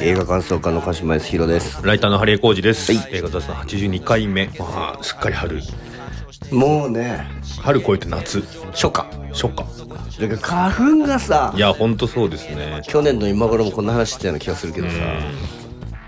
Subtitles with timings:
[0.00, 1.84] 映画感想家の鹿島康弘です。
[1.84, 3.16] ライターのハリエコージです、はい。
[3.16, 4.46] 映画雑談82回目。
[4.58, 5.60] まあすっかり春。
[6.52, 7.26] もうね。
[7.60, 8.40] 春越えて夏。
[8.70, 9.06] 初夏。
[9.32, 9.64] 初夏。
[10.20, 11.52] だから花粉がさ。
[11.56, 12.80] いやほんとそうですね。
[12.86, 14.94] 去年の今頃もこんな話してたような気がするけどさ。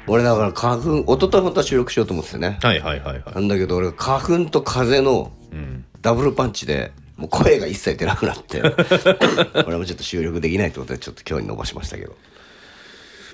[0.07, 2.59] 俺だから花粉一昨日本当は収録しようと思ってたね。
[2.63, 3.35] はいはいはいはい。
[3.35, 5.85] なんだけど俺花粉と風のうん。
[6.01, 8.63] ダブルパンチでもう声が一切出なくなって。
[9.67, 12.15] 俺もちょっと収録できないってことでちょっと今日に伸ばしましたけど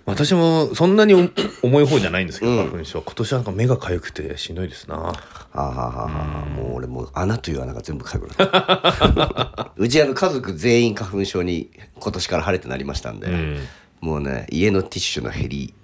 [0.06, 1.28] 私もそんなにお
[1.66, 3.02] 重い方じゃないんですけど、花粉症。
[3.02, 4.96] 今年はなんか目が痒くてしんどいですな。
[4.96, 5.12] は
[5.52, 6.42] あ、はあはあは。
[6.42, 13.58] あ、もう俺もう穴という穴が全部かゆくな うちあの家族全員花粉症に今年から晴れてなりましたんで、うん。
[14.00, 15.74] もうね家のティッシュの減り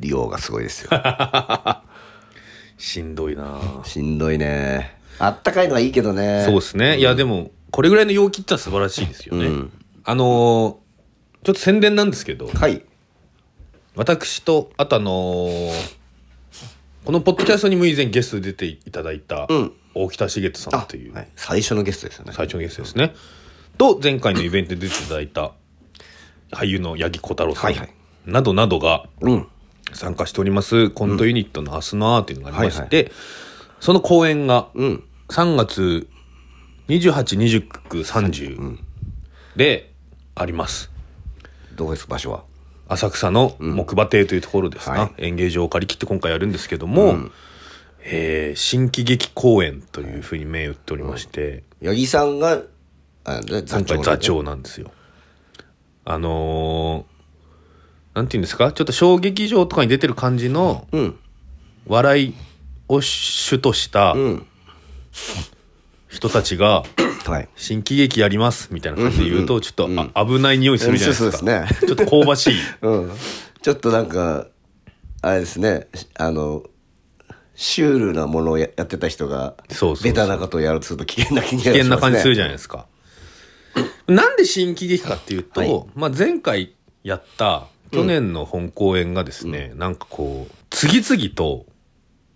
[0.00, 0.90] 量がすごいですよ。
[2.78, 3.60] しんどいな。
[3.84, 4.96] しんどいね。
[5.18, 6.44] あったかいのはいいけどね。
[6.46, 9.72] そうですね、いやでもこれぐらいの陽気って素晴らしいですよね、うん。
[10.04, 10.84] あのー
[11.44, 12.82] ちょっと宣伝なんですけどはい
[13.96, 15.70] 私とあとあのー
[17.04, 19.72] このポッドキャストにも以前ゲストで出ていただいたうん。
[19.94, 22.32] 大北茂人さんあっていうはい、最初のゲストですよね。
[22.34, 23.14] 最初のゲストですね。
[23.76, 25.52] と前回のイベントで出ていただいた
[26.50, 27.90] 俳優の八木小太郎さん、はいはい。
[28.24, 29.46] などなどがうん。
[29.92, 30.88] 参加しております。
[30.90, 33.12] コントユニットの「明日のアー」というのがありまして、
[33.80, 35.04] その公演がうん。
[35.28, 36.08] 3月
[36.88, 38.78] 282930
[39.56, 39.92] で
[40.34, 40.90] あります。
[41.76, 42.12] どこですか？
[42.14, 42.44] 場所は？
[42.88, 45.26] 浅草の木馬亭というところですな、はい。
[45.26, 47.16] 演芸場を借り切って今回やるんですけども、
[48.02, 52.60] えー新喜劇公演というふうに銘打っておりまして、八木さんが
[53.24, 53.62] あね。
[53.62, 54.90] 座長今回座長なんですよ。
[56.04, 57.14] あのー
[58.16, 58.70] なんていうんですか？
[58.70, 61.18] ちょっと小劇場とかに出てる感じのうん。
[61.86, 62.34] 笑い
[62.88, 64.46] を主としたうん。
[66.08, 66.84] 人たちが
[67.30, 67.48] はい。
[67.56, 71.86] 新喜劇やりますみたいな感じで言うとちょっとあ危ない匂いするじゃないですか。
[71.86, 72.54] ちょっと香ばしい。
[72.82, 73.12] うん。
[73.62, 74.46] ちょっとなんか
[75.22, 75.88] あれですね。
[76.14, 76.64] あの
[77.54, 80.04] シュールなものをややってた人がそうそうそう。
[80.04, 82.86] ベタなことをやるとすると危険な気に危険な感じするじゃゃないですか。
[84.06, 85.84] なんで新喜劇かっていうと、はい。
[85.94, 91.66] まあ、前回やった去年の本公演がですね、なんかこう次々と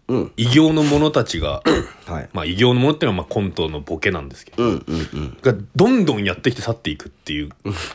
[0.09, 1.63] うん異形の者たちが
[2.07, 2.29] はい。
[2.33, 5.39] まあ異形の者っていうのはまあコントのボケなんですけど、うんうんうん。
[5.43, 7.51] がどんどんやってきて去っていくっていう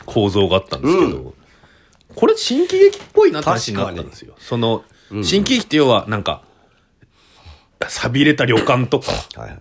[0.06, 1.34] 構造があったんですけど、
[2.14, 3.78] これ新喜劇っぽいなって話に。
[3.78, 4.34] なったんですよ。
[4.38, 4.84] その、
[5.22, 6.42] 新喜劇って要はなんか
[7.88, 9.58] 寂れた旅館とかはいはい。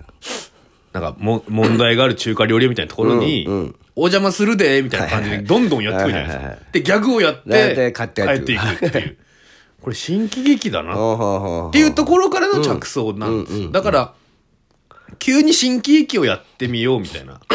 [0.93, 3.75] なんかも問題がある中華料理屋みたいなところに、うんうん。
[3.95, 6.65] お邪魔するでみたいな感じでどんどんやってくるじゃないですはいはいはいは。
[6.65, 9.17] かで、ギャグをやっでて帰って帰っていくっていう。
[9.83, 10.93] これ新喜劇だな。
[11.67, 13.61] っていうところからの着想なんです。
[13.63, 13.69] よ。
[13.69, 14.13] だから、
[15.19, 17.41] 急に新喜劇をやってみようみたいな。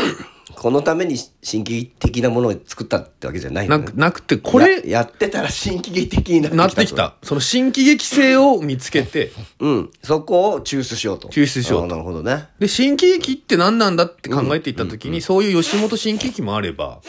[0.55, 3.85] このために新喜劇的なものを作ったってわけじゃないのね。
[3.85, 7.15] なくなくて、これ、ややってたら新喜劇的になってきたなってきた。
[7.23, 9.91] その新喜劇性を見つけて、うん。
[10.03, 11.29] そこを抽出しようと。
[11.29, 12.49] 抽出しようなるほどね。
[12.59, 17.01] で、新喜劇って何なんだって考えていった時に、そういう吉本新喜劇もあれば、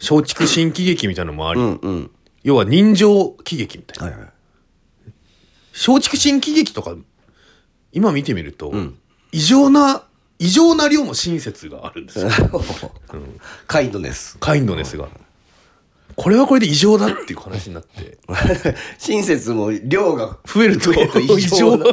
[0.00, 2.10] 松竹新喜劇みたいなのもあり、うんうん。
[2.42, 4.12] 要は人情喜劇みたいな。
[4.12, 4.35] はいはい
[5.76, 6.96] 松竹新喜劇とか
[7.92, 8.72] 今見てみると、
[9.30, 10.04] 異常な
[10.38, 12.30] 異常な量の親切があるんですよ。
[13.66, 15.08] カインドネスカインドネスが。
[16.14, 18.16] これはこれで異常だっていう話になって。
[18.98, 21.86] 親切も量が増えると増えると異常な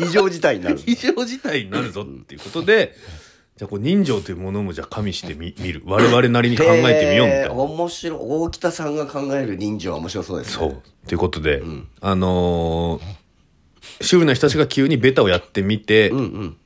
[0.00, 0.80] 異 異常事態になる。
[0.86, 2.94] 異常事態になるぞっていうことで
[3.56, 5.82] じゃあこう人情というものもじゃあ加味してみ見る。
[5.86, 8.18] 我々なりに考えてみようみたいへーな面白い。
[8.20, 10.54] 大北さんが考える人情は面白そうですね。
[10.54, 10.82] そう。
[11.08, 11.62] ということで、
[12.00, 13.21] あのー
[14.00, 16.56] シュールな人たちが急にベタをやってみて、うんうん。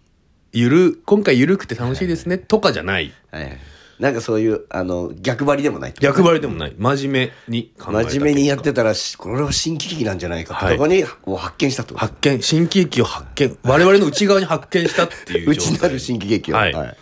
[0.53, 3.13] ゆる今回ゆるくて楽しいですねとかじゃない。
[3.31, 3.59] はいはい。
[3.99, 6.75] なんかそういうあの逆張りでもない逆張りでもない。
[6.77, 10.77] 真面目に考えた真面目にやっ結てたらしこれは新喜劇なんじゃないかってはい。
[10.77, 12.07] とこにを発見したってこと。
[12.07, 16.57] 果発見新喜劇を発見我々の内側に発見したっていう状 態内なる新喜劇を。
[16.57, 16.97] はい。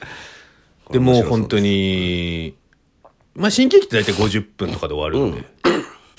[0.93, 2.55] でもう本当に
[3.35, 5.71] まあ新喜劇って大体50分とかで終わるんで、ま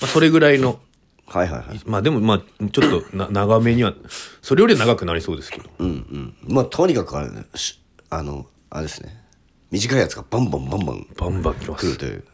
[0.02, 0.78] あ、それぐらいの
[1.26, 1.80] はいはいはい。
[1.86, 2.38] まあでもまあ
[2.70, 3.94] ちょっとな 長めには
[4.42, 5.70] それよりは長くなりそうですけど。
[5.78, 6.54] うんうん。
[6.54, 7.80] まあとにかくあれねし
[8.10, 9.24] あのあれですね。
[9.70, 11.86] 短いやつがバンバンバンバンバンバンきます。
[11.86, 12.24] 来るという。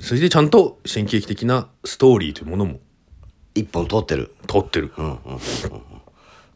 [0.00, 2.80] それでちゃんと新喜劇的なストーリーというものも。
[3.54, 4.34] 一本通ってる。
[4.46, 4.92] 通ってる、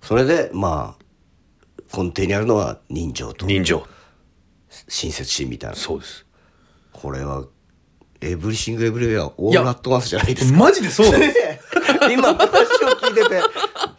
[0.00, 3.86] それでまあ根底にあるのは人情と人情。
[4.88, 5.76] 親切心みたいな。
[5.76, 6.26] そうです。
[6.92, 7.44] これは
[8.24, 11.24] エブリシングエブリウェアオールアットワンスじゃないですかマジでそうなの
[12.10, 12.44] 今話
[12.84, 13.40] を聞いてて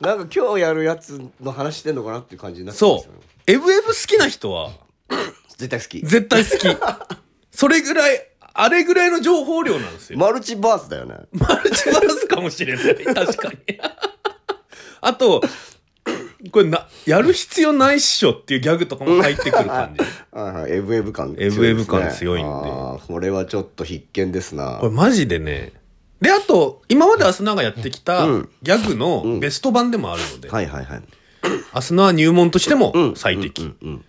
[0.01, 4.72] なんか今日やるやつの話してんのかなっていう感じになってますそようエブエブ好きな人は？
[5.57, 6.68] 絶対好き絶対好き
[7.51, 8.27] それぐらい
[8.57, 10.18] あれぐらいの情報量なんですよ。
[10.18, 11.16] マルチバースだよね。
[11.33, 12.95] マルチバースかもしれない。
[13.13, 13.57] 確かに。
[15.01, 15.42] あと、
[16.52, 20.04] これな、やる必要ないっしょっていうギャグとかも入ってくる感じ。
[20.32, 22.50] はいはい、エブエブ感強いエブエブ感強いんで。
[22.50, 24.78] あーこれはちょっと必見ですな。
[24.80, 25.74] これマジでね。
[26.22, 28.50] で、あと、今までアスナがやってきたうん。
[28.64, 31.04] ギャグのベスト版でもあるので、はいはいはい。
[31.74, 33.16] アスナは入門としてもうん。
[33.16, 33.62] 最適。
[33.62, 34.06] うんうん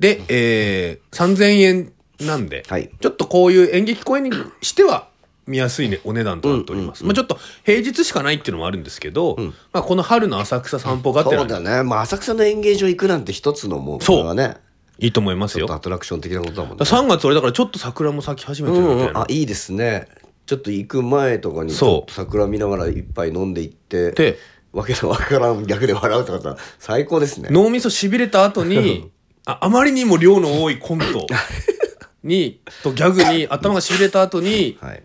[0.00, 2.90] で、えー、3000円なんで、はい。
[3.00, 4.30] ちょっとこういう演劇公演に
[4.62, 5.09] しては
[5.50, 7.04] 見やすい、ね、お値段となっております。
[7.04, 9.36] まあちょっと平日しかないっていうのもあるんですけど、
[9.72, 11.82] まあこの春の浅草散歩がてらそうだね。
[11.82, 14.56] まあ浅草の演芸場行くなんて一つのもう、はね、
[14.98, 15.60] いいと思いますよ。
[15.60, 16.84] ちょっとだアトラクション的なことだもんね。
[16.84, 19.04] から3月俺だからちょっと桜も咲き始めてるみたいな。
[19.04, 20.08] うんうんあ、いいですね。
[20.46, 24.38] ちょっと行く前とかに桜見ながら一杯飲んで行って、で、
[24.72, 27.48] わけのわからん逆で笑うとかさ、最高ですね。
[27.50, 29.10] 脳みそしびれた後に、
[29.46, 31.26] ああまりにも量の多いコント
[32.22, 35.02] に、とギャグに頭がしびれた後に、 はい。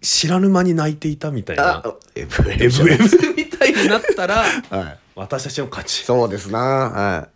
[0.00, 4.98] 知らぬ間に泣いていたみたいなあ、、エブエエブエブみたいになったら、はい。
[5.14, 6.04] 私たちの勝ち。
[6.04, 6.58] そうですな。
[6.58, 7.28] は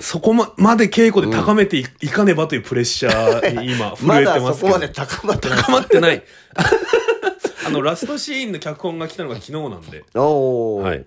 [0.00, 3.96] そこままで稽古で高めてい,、かねばというプレッシャーに今い。
[3.98, 4.48] 震まえてますけど。
[4.50, 5.58] だそこまで高まってない。
[5.62, 6.22] 高まってない。
[7.66, 10.78] あの、ラストシーンの脚本が来たのが昨日なんで、おお。
[10.82, 11.04] はい。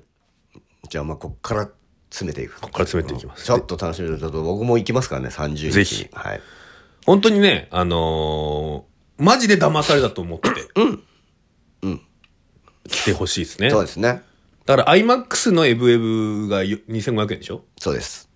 [0.90, 1.70] じゃあまあこっから
[2.10, 2.56] 詰めていく。
[2.56, 5.72] ここから詰めていきますちょっと楽しみだと僕も行きますからね、30日に。
[5.72, 6.42] ぜひはい。
[7.06, 11.04] 本当にね、あのーマジで騙されたと思って、うん。
[11.84, 12.02] うん。
[12.88, 13.70] 来てほしいですね。
[13.70, 14.22] そうですね。
[14.66, 17.64] だから IMAX のエブエブがよ2500円でしょ？
[17.80, 18.30] そうです。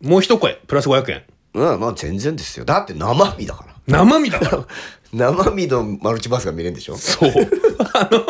[0.00, 1.24] もう一声、プラス500円。
[1.54, 2.64] うん、まあ全然ですよ。
[2.64, 3.74] だって生身だから。
[3.86, 4.66] 生身だから。
[5.12, 6.96] 生身のマルチバースが見れるんでしょ？
[6.96, 7.30] そう。
[7.94, 8.26] あの、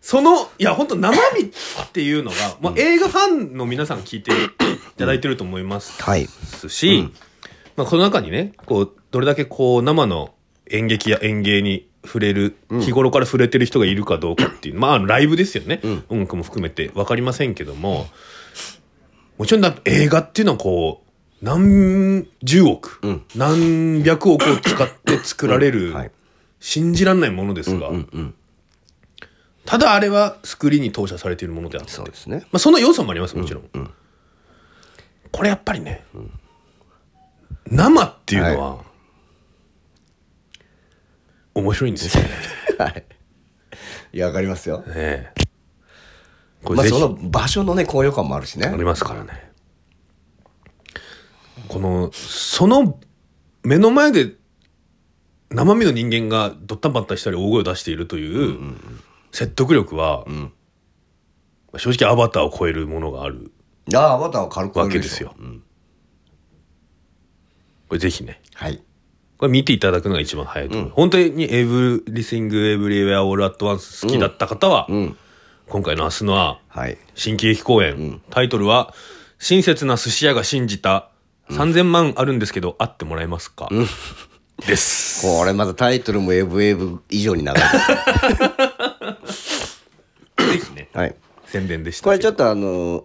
[0.00, 1.50] その、いや、本当生身っ
[1.92, 4.34] ていうのが、まあ、映画ファンの皆さん聞いてい
[4.96, 6.26] ただいてると思いますはい。
[6.68, 7.10] し、
[7.76, 10.34] まあ、この中にね、こう、どれだけこう、生の
[10.70, 15.80] 演劇や演芸に触れる、日頃から触れてる人がいるかどうかっていう、まあ、ライブですよね。
[16.08, 16.88] 音楽も含めて。
[16.88, 18.06] 分かりませんけども、
[19.38, 23.24] もちろんだ映画っていうのはこう、何十億、ん。
[23.36, 26.10] 何百億を使って作られる、はい。
[26.60, 28.34] 信じられないものですが、うんうん。
[29.64, 32.40] ただあれはスクリーンに投射されているものであって、そうですね。
[32.50, 33.90] まあ、その要素もありますもちろん、
[35.30, 36.04] これやっぱりね、
[37.70, 38.87] 生っていうのは、
[41.58, 42.24] 面白いんですよ。
[42.24, 42.30] ね
[42.78, 43.04] はい。
[44.12, 44.82] いや、わかりますよ。
[44.88, 45.44] ええ。
[46.64, 47.00] こまあれぜひ。
[47.00, 48.66] その場所のね、高揚感もあるしね。
[48.66, 48.76] あ。
[48.76, 49.48] りますからね。
[51.68, 52.98] このその
[53.62, 54.34] 目の前で
[55.50, 58.76] 生身の人間がドッタンバッタンしたり大声を出しているという
[59.32, 60.52] 説得力は、ん。
[61.76, 63.52] 正直アバターを超えるものがある。
[63.86, 65.34] いや、アバターは軽くわけですよ。
[65.38, 65.62] うん。
[67.88, 68.40] これぜひね。
[68.54, 68.82] はい。
[69.38, 75.16] これ見ていただくのが一番早いと思う、本当にエブリシング・エブリウェア・オール・アット・ワンス好きだった方は、うん。
[75.68, 76.98] 今回の明日のははい。
[77.14, 78.94] 新喜劇公演、タイトルは
[79.38, 81.10] 「親切な寿司屋が信じた
[81.50, 83.68] 3000万あるんですけど会ってもらえますか?」
[84.66, 87.62] ですこれまずタイトルもエブエブ以上に長い
[89.22, 89.78] です。
[90.36, 91.14] ぜひねはい。
[91.46, 93.04] 宣伝でしたこれちょっとあの、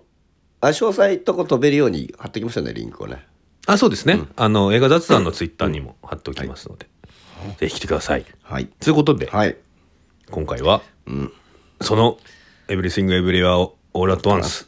[0.62, 3.26] あ、詳細とこ飛べるように貼ってきましたね、リンクをね。
[3.66, 6.88] あそうですね、あの映画雑談のツイッターにも貼っておきますので、
[7.58, 8.26] ぜひ来てください。
[8.42, 8.68] はい。
[8.68, 9.56] ということで、はい。
[10.32, 10.82] 今回は、
[11.82, 12.18] その
[12.68, 14.68] 「エブリシング・エブリウェア・オール・アット・ワンス」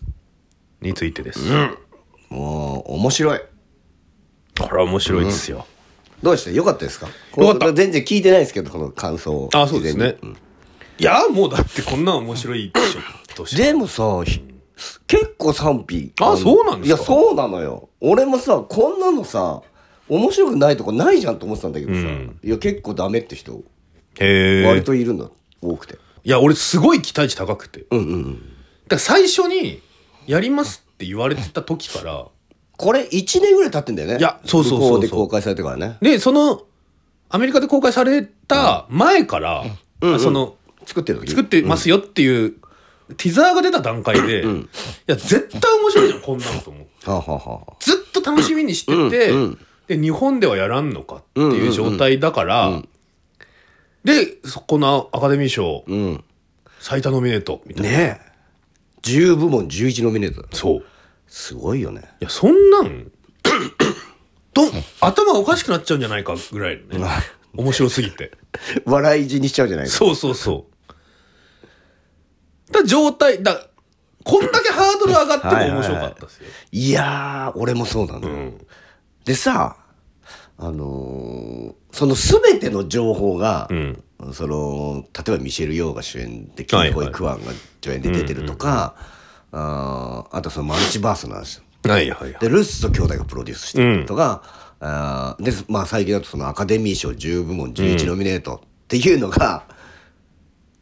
[0.81, 1.39] についてです、
[2.29, 3.39] もう、面白い。
[4.59, 5.67] これは面白いですよ、
[6.23, 6.51] どうでした？
[6.51, 7.09] よかったですか？
[7.37, 9.33] よか全然聞いてないですけど、この感想。
[9.33, 9.49] を。
[9.53, 10.15] あそうですね。
[10.97, 13.57] いやもうだってこんなん面白いでしょ。
[13.57, 14.41] でもさ、ひ
[15.07, 16.11] 結構賛否。
[16.21, 16.97] あのそうなんですか？
[16.97, 17.89] いや、そうなのよ。
[18.01, 19.61] 俺もさ、こんなのさ、
[20.09, 23.63] 面白くないとこないじゃんと思ってたんだけどさ、うんいや、結構ダメって人、
[24.19, 25.29] へえ割といるんだ、
[25.61, 25.97] 多くて。
[26.23, 28.41] いや俺すごい期待値高くてうんうんうん。
[28.87, 29.81] だ最初に
[30.25, 32.25] やりますって言われてた時から
[32.77, 34.17] これ1年ぐらい経ってんだよね。
[34.17, 35.97] いやそうそうそうそうで公開されてからね。
[36.01, 36.63] でその
[37.29, 39.65] アメリカで公開された前から、
[40.01, 40.55] うんその
[40.87, 42.55] 作ってる時作ってますよっていう、
[43.17, 44.45] ティザーが出た段階で、い
[45.07, 49.33] や絶対面白いじゃんこんなのと思ってはあ、はあはあ、ずっと楽しみにしてて、
[49.87, 52.81] で日本ではやらんのかっていう状態だから、
[54.03, 56.23] でそこのアカデミー賞うん。
[56.79, 58.31] 最多ノミネートみたいな、ねえ。
[59.01, 60.55] 10部門11ノミネート。
[60.55, 60.85] そう
[61.27, 62.01] すごいよね。
[62.21, 63.11] いやそんなん
[64.53, 64.61] ど
[65.01, 67.09] 頭おかしくなっちゃうんじゃないかぐらいのね
[67.57, 68.31] 面白すぎて
[68.85, 70.05] 笑い死にしちゃうじゃないですか。
[70.05, 70.74] そうそうそう
[72.71, 73.67] だ状態だ
[74.23, 78.33] こんだけハードル上がっても面白かったですよ、いやー、俺もそうなのよ。
[78.33, 78.67] うん。
[79.23, 79.77] でさ、
[80.57, 84.03] あのーその全ての情報が、うん。
[84.33, 87.05] その例えばミシェル・ヨーが主演でキー・はいはい。
[87.05, 88.95] ホイ・クワンが助演で出てるとか、
[89.51, 92.39] あーあとそのマルチバースの話はいはいはい。
[92.39, 94.41] でルッソ兄弟がプロデュースしてるとか、
[94.79, 99.65] あーでまあ最近だとそのアカデミー賞10部門11ノミネートっていうのが、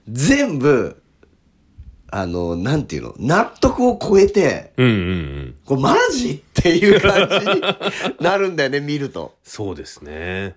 [0.07, 1.01] 全部
[2.15, 3.15] あのなんていうの？
[3.17, 5.55] 納得を超えてうんうんうん。
[5.65, 7.62] これマジっていう感じに
[8.22, 9.34] なるんだよね見ると。
[9.43, 10.55] そうですね。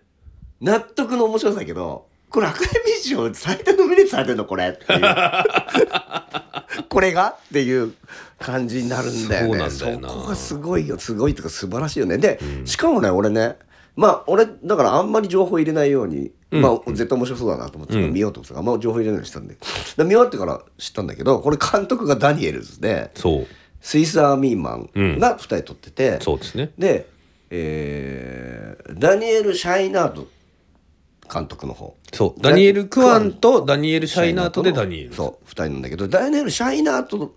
[0.61, 5.01] 納得の面白さだけどこれアカデミー賞最多ノミネートされてんのこれっていう。
[6.91, 7.95] これがっていう
[8.39, 9.49] 感じになるんだよね。
[9.49, 10.09] そうなんだよな。
[10.11, 10.99] そこがすごいよ。
[10.99, 12.19] すごいとか素晴らしいよね。
[12.19, 13.57] で、しかもね俺ね
[13.97, 19.57] まあ俺だからあんまり情報入れないように、まあ絶対面白そうだなと思って、見ようと思ってたからあんま情報入れないようにしたんで。
[19.97, 23.47] で見終わってから知ったんだけどこれ監督がダニエルズでそう。
[23.81, 26.73] スイスアーミーマンが2人撮ってて、そうですね。
[26.79, 27.09] で、
[27.51, 30.27] えーダニエル・シャイナード
[31.33, 31.97] 監督の方。
[32.13, 32.41] そう。
[32.41, 37.35] ダニエル・クワンとダニエル・シャイナートでダニエルそう2人なんだけどダニエル・シャイナート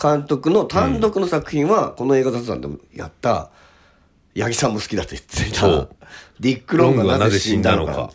[0.00, 3.50] 監督の単独の作品は、この映画雑談でもやった
[4.36, 5.88] 八木さんも好きだと言ってた。
[6.40, 8.10] ディック・ロングがなぜ死んだのか。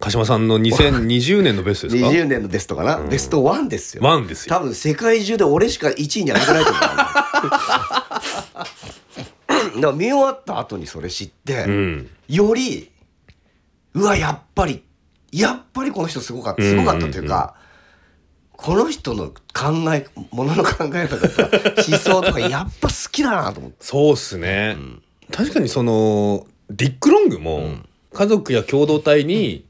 [0.00, 4.02] 鹿島さんの2020年のベストですか？20年のベストかな、ベスト1ですよ。
[4.02, 4.56] ワンですよ。
[4.56, 6.86] 多分世界中で俺しか1位に上げてないと思うだ
[9.82, 12.10] から見終わった後にそれ知って、うん。
[12.28, 12.90] より
[13.92, 14.84] うわやっぱり
[15.32, 17.54] やっぱりこの人すごかったすごかったというか、
[18.52, 19.34] この人の考
[19.94, 21.50] えものの考え方とか
[21.86, 23.76] 思想とかやっぱ好きだなと思って。
[23.80, 24.76] そうっすね、
[25.32, 27.76] 確かにそのディック・ロングも
[28.12, 29.64] 家族や共同体に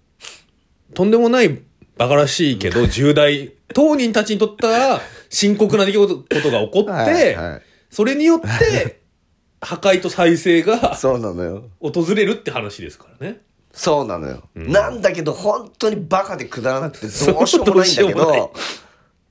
[0.95, 1.61] とんでもない
[1.97, 7.62] バカらしいけど重大当人たちにとったら 深刻な出来事ことが起こって、はいはい。
[7.90, 9.00] それによって
[9.61, 11.64] 破壊と再生がそうなのよ。
[11.81, 13.40] 訪れるって話ですからね。
[13.73, 18.52] そうなのよ、なんだけど本当にバカでくだらなくてどうしようもないんだけど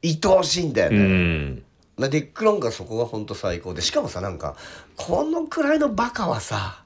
[0.02, 1.64] 愛おしいんだようね、ん。
[2.08, 4.56] ディック・ロングはそこが本当最高でしかもさなんか
[4.96, 6.84] このくらいのバカはさ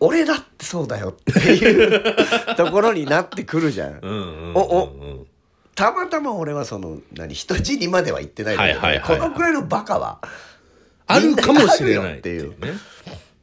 [0.00, 2.02] 俺だってそうだよっていう
[2.56, 3.98] ところになってくるじゃん。
[4.02, 4.56] うんうんうんうん。
[4.56, 5.26] おお
[5.74, 10.20] たまたま俺はその何人死にまでは言ってないんだけど、はいはいこのくらいのバカは
[11.06, 12.72] あるかもしれないっていうね。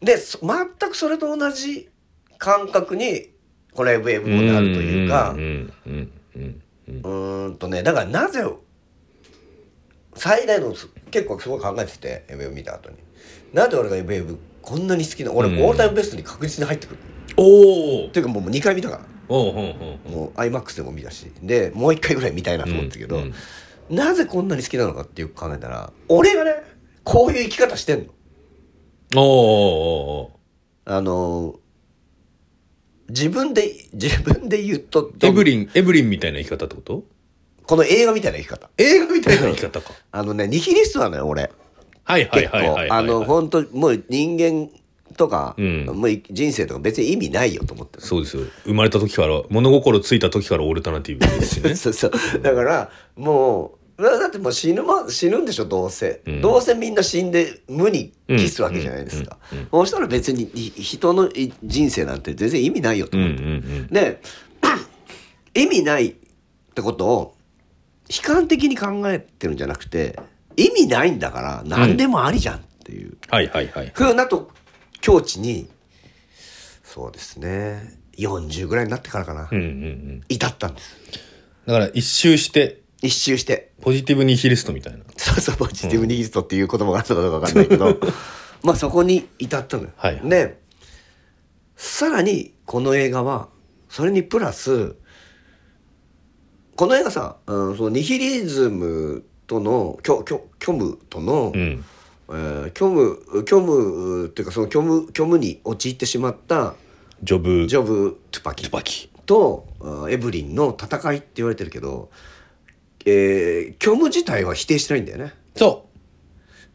[0.02, 1.90] でそ全くそれと同じ
[2.38, 3.30] 感覚に
[3.74, 5.42] これウェブもなるというかう
[7.50, 8.44] んとねだからなぜ
[10.16, 10.74] 最大の
[11.12, 12.98] 結構すごい考えててウェブ見た後に。
[13.54, 15.64] なんで俺がウェブこんなに好きな俺、うん。
[15.64, 16.98] オールタイムベストに確実に入ってくる
[17.38, 19.06] おおっていうかもう2回見たから。
[19.30, 19.62] おうほ
[20.08, 21.32] うもう iMAX でも見たし。
[21.42, 23.34] でもう1回ぐらい見たいなと思ったけど、うん
[23.90, 23.96] うん。
[23.96, 26.56] なぜこんなに好きなのかっていう考えたら俺がね
[27.04, 28.14] こういう生き方してんの。
[29.16, 30.40] おーお
[30.86, 31.60] あの
[33.10, 37.04] 自分で自分で言うとーエブリンエブリンみたいな生き方ってこと？
[37.66, 38.70] この映画みたいな生き方。
[38.78, 39.94] 映画みたいな生き方か。
[40.12, 41.52] あのねニヒリストなのよ俺。
[42.04, 42.90] はいはい結はいはいはい。
[42.90, 42.96] 構。
[42.96, 44.70] あの本当もう人間
[45.16, 45.86] とか、うん。
[45.86, 48.04] もう人生とか別に意味ないよと思ってる。
[48.04, 48.44] そうですよ。
[48.66, 51.76] 生まれた時から物心ついた時からオルタナティブですしね。
[51.76, 52.12] そうそう。
[52.42, 56.42] だからもうだだってもう死ぬ,、ま、死ぬんでしょどうせ、うん。
[56.42, 63.88] どうせみんな死んで無に帰すわけじゃないですか、うんうんうんそうしたら別にい人のい人生なんて全然意味ないよと思って、んうん。
[63.88, 64.20] で
[65.54, 66.14] 意味ないっ
[66.74, 67.36] てことを
[68.10, 70.20] 悲観的に考えてるんじゃなくて
[70.56, 73.18] 意味ないんだから何でもありじゃんっていう。
[73.30, 73.92] はいはいはい。
[73.94, 74.52] ふうなと
[75.02, 75.70] 境地に
[76.84, 80.22] そうですね40ぐらいになってからかな、うんうんうん。
[80.30, 80.98] 至ったんです。
[81.66, 83.72] だから一周して一周して。
[83.82, 85.00] ポジティブニヒリストみたいな。
[85.18, 88.00] そうそうポジティブニギストっていう言葉があったかどうかわかんないけど。
[88.64, 89.90] まあそこに至ったのよ。
[89.98, 90.22] はい。
[90.24, 90.62] で
[91.76, 93.50] さらにこの映画は
[93.90, 94.96] それにプラス
[96.76, 101.86] この映画さ、うん、そのニヒリズムとの虚虚虚無との、うん。
[102.30, 106.76] えー虚無虚無っていうかその虚無虚無に陥ってしまった
[107.22, 107.68] ジョブ。
[107.68, 108.64] ジョブ・トゥパキ。
[108.64, 109.10] ツバキ。
[109.26, 112.10] とあエブリンの戦いって言われてるけど、
[113.06, 115.34] えー虚無自体は否定してないんだよね。
[115.56, 115.86] そ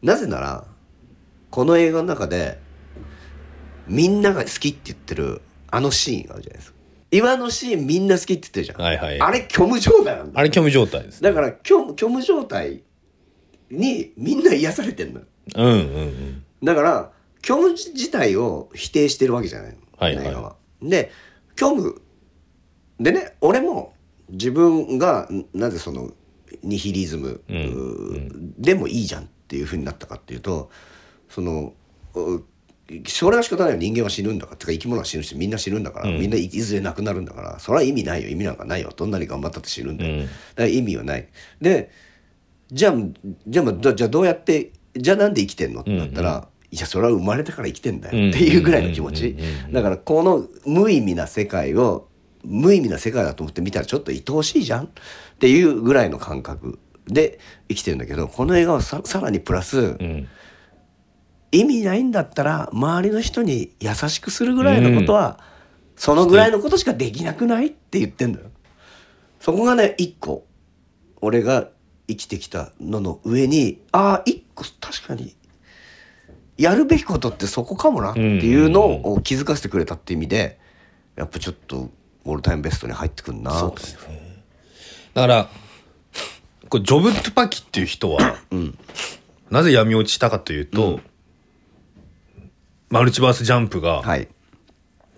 [0.01, 0.65] なぜなら
[1.49, 2.59] この映画の中で
[3.87, 5.41] みんなが好きって言ってる
[5.71, 6.78] あのシーンがあるじゃないですか
[7.11, 9.19] 今のシーンみんな好きって言ってるじゃん、はいはい。
[9.21, 12.83] あれ虚無状態なんだあれ虚無状態ですだから虚無虚無状態
[13.71, 15.25] にみんな癒されてんのよ。
[15.55, 16.43] うんうんうん。
[16.63, 17.11] だから
[17.43, 20.27] 虚無自体を否定してるわけじゃないの、はいはい。
[20.27, 20.55] 映画は。
[20.81, 21.11] で
[21.57, 22.01] 虚無。
[22.99, 23.93] でね俺も
[24.29, 26.11] 自分がんなぜその
[26.63, 30.69] ニヒリズム、うんでもいいじゃんっていうふうになったかっていうと
[31.29, 31.73] その
[32.13, 32.43] う
[33.07, 33.77] それは仕方ないよ。
[33.77, 34.57] 人間は死ぬんだから。
[34.57, 37.59] てか生き物は死ぬしみんな死ぬんだから、みんないずれ亡くなるんだから。
[37.59, 38.29] それは意味ないよ。
[38.29, 38.91] 意味なんかないよ。
[38.95, 40.21] どんなに頑張ったって死ぬんだよ、うん。
[40.21, 41.27] だから意味はない。
[41.61, 41.91] で
[42.71, 42.93] じゃあ
[43.47, 45.81] じゃあまあじゃあどうやってじゃあなんで生きてんの？
[45.81, 48.29] ってなったら、いやそれは生まれたから生きてんだよ。
[48.29, 49.37] っていうぐらいの気持ち。
[49.71, 52.07] だからこの無意味な世界を
[52.43, 54.85] 無意味な世界だと思って見たらちょっと愛おしいじゃん？
[54.85, 54.89] っ
[55.39, 60.27] ていうぐらいの感覚で生きてるんだけどこの映画はささらにプラス、うん
[61.51, 65.39] 意味ないんだったら周りの人に優しくするぐらいのことは、
[65.95, 68.47] そのぐらいのことしかできなくないって言ってんだよ。
[69.39, 70.45] そこがね一個
[71.21, 71.69] 俺が
[72.07, 75.35] 生きてきたのの上にああ一個確かに
[76.57, 80.59] やるべきことってそこかもなっていうのを気づかせてくれたっていう意味で
[81.15, 81.89] やっぱちょっと
[82.25, 83.81] オールタイムベストに入ってくるなと思って。
[85.13, 85.49] だから
[86.69, 88.35] これジョブ・トゥパキっていう人は、
[89.49, 90.99] なぜ闇落ちしたかというと、
[92.89, 94.27] マルチバースジャンプがはい。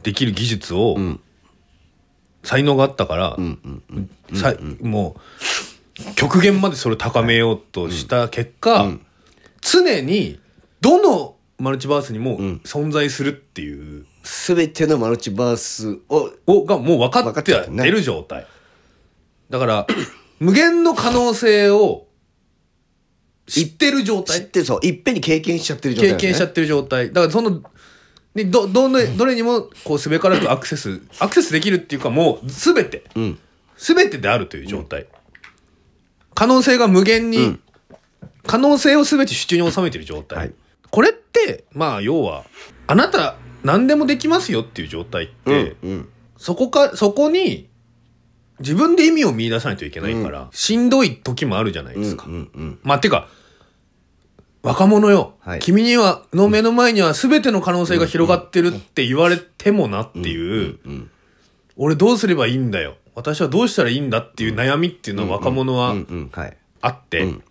[0.03, 1.19] できる技術を、ん。
[2.43, 3.37] 才能があったから、
[4.33, 8.91] さもう極限までそれを高めようとした結果、
[9.61, 10.39] 常に
[10.81, 17.83] どのマルチバースにも存在するっていう、全てのマルチバースををがもう分か分かっっててるね。
[17.83, 18.47] 出る状態。
[19.51, 19.87] だから
[20.39, 22.07] 無限の可能性を
[23.47, 24.41] 知ってる状態？
[24.41, 24.85] 知ってそう。
[24.85, 26.21] いっぺんに経験しちゃってる状態だよね。
[26.21, 27.07] 経験しちゃってる状態。
[27.11, 27.61] だからその
[28.33, 33.03] でどどのどれにもこうすべからくアクセスアクセスできるっていうかもう全て。
[33.15, 33.39] うん。
[33.77, 35.07] 全てであるという状態、
[36.35, 37.59] 可能性が無限に、うん。
[38.45, 40.53] 可能性を全て手中に収めてる状態、はい。
[40.91, 42.45] これってまあ要は
[42.85, 46.09] あなた何でもできますよっていう状態って、うん。
[46.37, 47.69] そこかそこに
[48.61, 53.27] 自分で意味を見出さないといけないから、しんどい時もあるじゃないですか、うんうんまあてか
[54.63, 55.59] 若者よ、はい。
[55.59, 61.09] 君にはの目の前には全ての可能性が広がってるって言われてもなっていう、うん
[61.77, 62.97] 俺どうすればいいんだよ。
[63.15, 65.95] 私はどうしたらいいんだっていう悩みっていうのは若者は
[66.81, 67.43] あって、うん。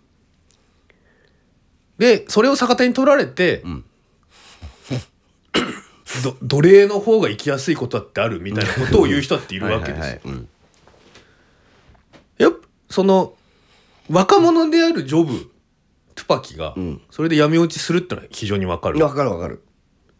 [1.97, 3.63] でそれを逆手に取られて、
[6.43, 10.33] 奴隷の方が生きやすいことだってあるみたいなことを言う人だっているわけですよ。
[12.41, 13.33] やっぱその
[14.09, 15.51] 若者であるジョブ
[16.15, 17.01] トゥパキがん。
[17.09, 19.63] それで闇落ちするってのは非常にわかる、わかるわかる。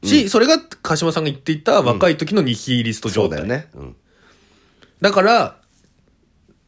[0.03, 3.67] し、それが鹿島さんが言っていた若い時のニヒリストそ状態、うだよね。
[3.73, 3.95] うん。
[5.01, 5.57] だから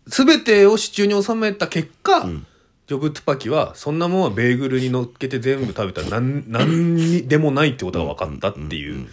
[0.08, 2.28] 全てを手中に収めた結果、
[2.88, 9.08] ジョブ・トゥパキはそんなもんはベーグルに乗っけて全部食べたら何何にでもないってことが分かったっていう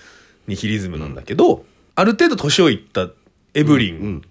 [0.48, 3.08] ニヒリズムなんだけど、ある程度年をいった
[3.54, 4.22] エブリン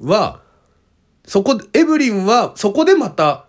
[0.00, 0.42] は、
[1.28, 3.46] そこエブリンはそこでまた、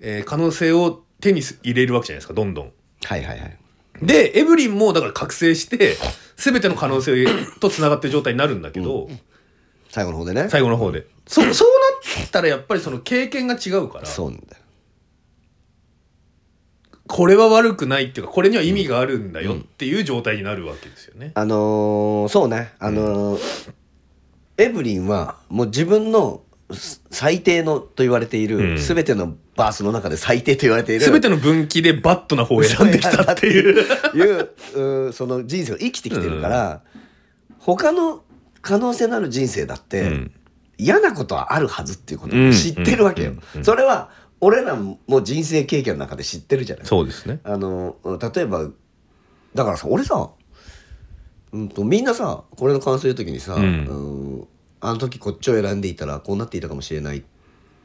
[0.00, 2.72] えー可能性を手に入れるわけじゃないですかどんどん。
[3.04, 3.58] はいはいはい
[4.02, 5.96] でエブリンもだから覚醒して
[6.36, 7.26] 全ての可能性
[7.60, 9.08] とつながってる状態になるんだけど、
[9.88, 11.06] 最後の方でね最後の方で。
[11.26, 11.68] そ、そう
[12.18, 14.62] なったらやっぱりその経験が違うから、そうなんだよ
[17.06, 21.32] これは悪くないっていうか、これには意味があるんだよっていう状態になるわけですよね。
[21.34, 23.72] あのーそうねあのー
[24.56, 28.74] エブリンはもう自分のす最低のと言われていうん。
[28.74, 33.80] る全てのバースの中で最低と言われているすべての分岐でバットな方を選んできたっていう。
[34.16, 36.82] いうその人生を生きてきてるから、
[37.58, 38.24] 他の
[38.62, 40.32] 可能性のある人生だって、うん。
[40.76, 43.36] 嫌なことはあるはずっていうことを知ってるわけよ、うん。
[43.36, 43.42] うん。
[43.56, 43.64] うん。
[43.64, 46.86] それは俺らも人生経験の中で知ってるじゃない。
[46.86, 47.38] そうですね。
[47.44, 47.96] あの
[48.34, 48.68] 例えば
[49.54, 50.30] だからさ俺さ、
[51.54, 53.66] うん、とみんなさこれの感想言う時にさ、うんう
[54.40, 54.48] ん
[54.80, 57.24] あの時こっちを選んでいたらこうなっていたかもしれない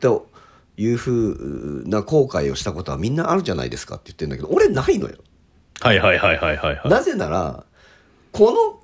[0.02, 0.28] と
[0.76, 5.16] いうふうな後悔をしたことはみんなあるじゃないですかって言ってるんだけど俺ないのよ。
[5.80, 6.90] はいはいはいはいはいはい。
[6.90, 7.64] なぜなら
[8.34, 8.84] こ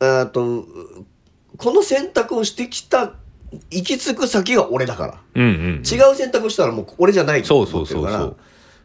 [0.00, 0.64] のあーと
[1.58, 3.12] この選択をしてきた
[3.70, 5.20] 行き着く先が俺だから。
[5.34, 5.82] うんうん。
[5.84, 8.36] 違う選択をしたらもう俺じゃないとそう思ってるからそうそうそう。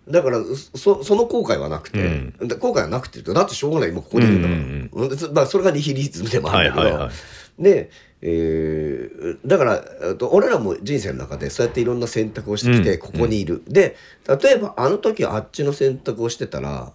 [0.07, 0.39] だから
[0.75, 5.11] そその後悔はなくて、だ後悔はなくてだってしょうがない今ここにいるんだから、うん。
[5.27, 5.33] うん。
[5.33, 7.11] まあ、それがニヒリズムでもあるんだけど、はいはいは
[7.59, 7.63] い。
[7.63, 7.89] で、
[8.21, 12.99] えーだからえっと俺らも人生の中でそうやっていろんな選択をしてきてうん。
[12.99, 13.95] ここにいる、で
[14.27, 16.91] 例えばあの時あっちの選択をしてたら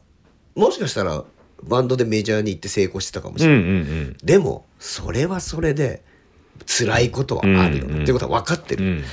[0.54, 1.24] もしかしたら
[1.62, 3.80] バンドでメジャーに行って成功してたかもしうんうれない、んう
[4.12, 4.16] ん。
[4.22, 6.02] でもそれはそれで
[6.66, 8.02] 辛いことはあるよ、うんうん。
[8.02, 9.04] っていうことは分かってる、うん。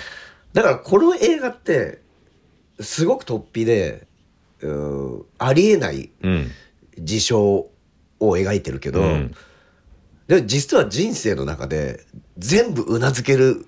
[0.53, 2.01] だからこの映画って
[2.79, 4.07] すごく突飛で
[4.61, 6.51] うーありえないうん。
[6.99, 7.69] 事象を
[8.19, 9.35] 描いてるけど、うん。
[10.27, 12.05] で実は人生の中で
[12.37, 13.65] 全部うなずける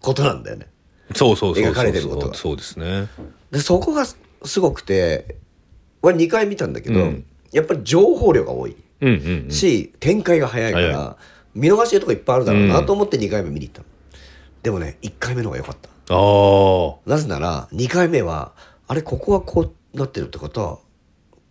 [0.00, 0.68] ことなんだよね。
[1.14, 1.72] そうそうそうそう。
[1.72, 3.08] 描かれてることがそうですね。
[3.50, 5.36] でそこがすすごくて
[6.02, 7.24] 俺2回見たんだけど、うん。
[7.52, 8.76] やっぱり情報量が多い。
[9.00, 9.50] うんうんうん。
[9.50, 11.16] し、展開が早いから早
[11.54, 13.86] 見逃してるとこいっぱいあるだろうなと思って2回目見に行ったの、
[14.62, 18.52] でもね1回目の方が良かったなぜなら2回目は
[18.86, 20.78] あれここはこうなってるってことは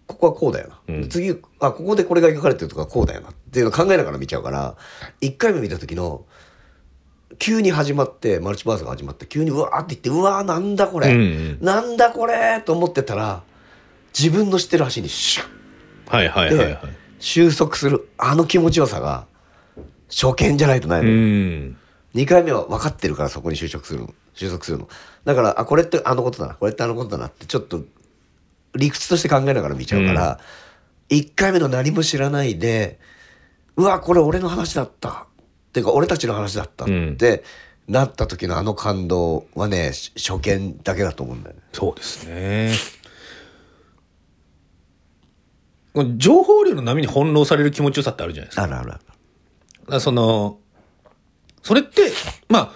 [0.07, 1.09] ここはこうだよな、うん。
[1.09, 3.29] 次あここでこれが描かれてるとかこうだよな。
[3.29, 4.75] っていうのを考えながら見ちゃうから
[5.21, 6.25] 1回目見た時の
[7.39, 11.57] 急に始まってマルチバースが始まって急にうわーって言ってうわーなんだこれ、うんうん。
[11.61, 13.43] なんだこれと思ってたら
[14.17, 15.47] 自分の知ってる橋にシュッ。
[16.07, 16.67] はいはいはいはい。
[16.67, 16.79] で
[17.19, 19.25] 収束するあの気持ちよさが
[20.09, 21.77] 初見じゃないとないの、うん。
[22.13, 24.87] 2回目は分かってるからそこに収束するの収束するの。
[25.23, 26.55] だからあこれってあのことだな。
[26.55, 27.83] これってあのことだなってちょっと
[28.75, 30.39] 理屈として考えながら見ちゃうから、
[31.09, 32.99] 1回目の何も知らないで
[33.75, 35.09] うわこれ俺の話だった。
[35.09, 37.43] っていうか俺たちの話だったって
[37.89, 41.61] なった時のあの感動はねし初見だけだと思うんだよね。
[41.73, 42.71] そうですね。
[46.17, 48.63] 情報量の波に翻弄される気持ちよさってあるじゃないですか。
[48.63, 48.99] あるあるあ
[49.91, 49.99] る。
[49.99, 50.59] その
[51.61, 52.11] それって
[52.47, 52.71] まあ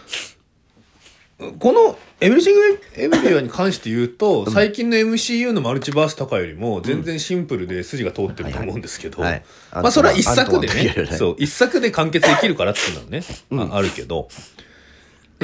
[1.60, 14.28] この「エブリシング・エブリア」に関して言うと、最近の MCU のマルチバースとかよりも全然シンプルで筋が通ってると思うんですけど、まあそれは一作でねそう一作で完結できるからっていうのはね、ああるけど。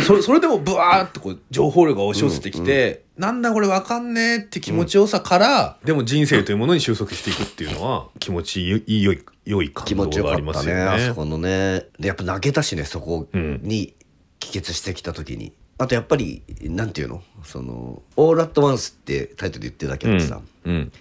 [0.06, 10.66] それそれでもブワーってこう情報量が押し寄せてきて、なんだこれわかんねえって気持ちよさから、でも人生というものに収束していくっていうのは気持ちいい良い良い感動気持ちよかがありまったね。
[10.66, 10.84] すよね。
[10.84, 11.86] あそこのね。
[11.98, 13.94] でやっぱ泣けたしねそこに
[14.40, 17.22] 帰結してきた時に、あとやっぱりなんていうの？
[17.44, 20.92] その「オール・アット・ワンス」ってタイトルで言ってるだけあってさ、うん、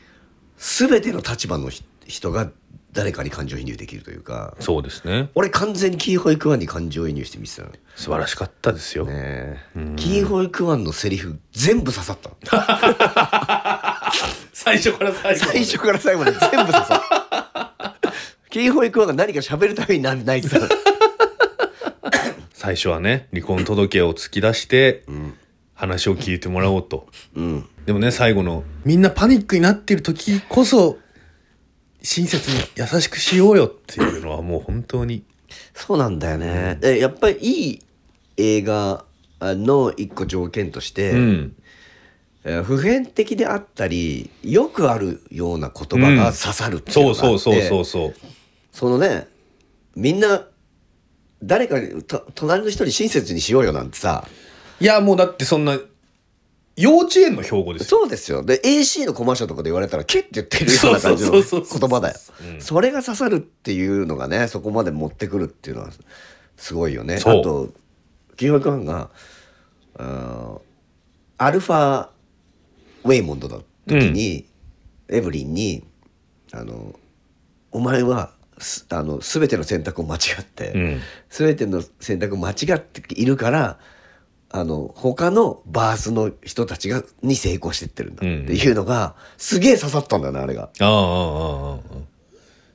[0.58, 2.50] 全ての立場のひ人が
[2.92, 4.56] 誰かに感情移入できるというか。
[4.60, 5.30] そうですね。
[5.34, 9.06] 俺完全にキーホイクワンに感情移入して見てたのね素晴らしかったですよ。
[9.08, 9.58] え。
[9.96, 12.36] キーホイクワンのセリフ全部刺さったの。
[14.52, 15.52] 最初から最後まで。
[15.52, 17.00] 最初から最後まで全部刺さった。
[18.50, 20.68] キーホイクワンが何か喋るためにな泣いてたの
[22.64, 25.04] 最初はね離婚届を突き出して、
[25.74, 27.06] 話を聞いてもらおうと。
[27.34, 27.68] うん。
[27.84, 30.96] でもね最後のみんなパニックになっている時こそ
[32.02, 35.24] 親切に優しくしようよっていうのはもう本当に。
[35.74, 36.78] そうなんだよね。
[36.80, 37.82] でやっぱりいい
[38.38, 39.04] 映画
[39.42, 41.56] の一個条件として、うん。
[42.44, 48.14] えー普遍的であったりよくあるような言葉が刺さるっていうそうのがあって、そうそうそうそう。
[48.72, 49.28] そのね
[49.94, 50.46] みんな
[51.46, 54.26] 誰かにと隣の人に親切にしようよなんてさ。
[54.80, 55.78] いやもうだってそんな
[56.76, 58.00] 幼稚園の標語ですよ。
[58.00, 58.42] そうですよ。
[58.42, 61.42] で AC のコマーシャルとかで言われたら「ケ」って言ってるような感じの言
[61.88, 62.18] 葉だよ。
[62.54, 62.60] うん。
[62.60, 65.90] それが刺さるっていうのがねそこまで持ってくるっていうのは
[66.56, 67.16] すごいよね。
[67.16, 67.68] あと
[68.36, 69.10] 金額班が
[69.96, 72.08] アルファ
[73.04, 74.46] ウェイモンドだ時に、
[75.08, 75.84] エブリンに
[76.52, 76.98] あの
[77.70, 78.43] 「お前はす
[78.90, 81.00] あの全ての選択を間違って、うん。
[81.30, 83.78] 全ての選択を間違っているから
[84.50, 90.70] あの他のバースの人たちがに成功してってるんだっていうのが、すげえ刺さったんだよねあれが。
[90.80, 91.80] ああああああ。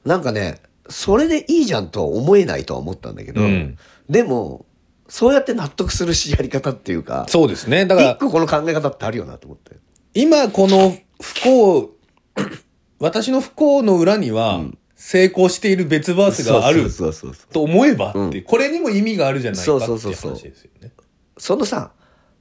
[0.05, 3.77] なんかねそれでいいじゃんとは思えないとは思ったんだけど、うん。
[4.09, 4.65] でも
[5.07, 7.85] そうやって納得するしやり方っていうかそうですね。
[7.85, 9.77] だから一個この考え方ってあるよなと思って。
[10.13, 11.91] 今この不幸
[12.99, 14.61] 私の不幸の裏には
[15.01, 18.41] 成功している別バースがあるそうそうそうと思えばって、うん。
[18.43, 20.91] これにも意味があるじゃないかっていそううそうそうそう話ですよね。
[21.37, 21.93] そのさ、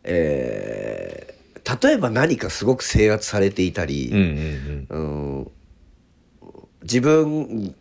[0.03, 1.39] えー
[1.83, 5.51] 例えば何かすごく制圧されていたり、うんうんうん。
[6.83, 7.75] 自分